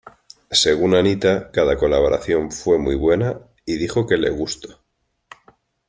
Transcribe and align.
Según 0.49 0.95
Anitta 0.95 1.51
cada 1.51 1.77
colaboración 1.77 2.51
fue 2.51 2.79
muy 2.79 2.95
buena 2.95 3.39
y 3.67 3.77
dijo 3.77 4.07
que 4.07 4.17
le 4.17 4.31
gusto. 4.31 4.81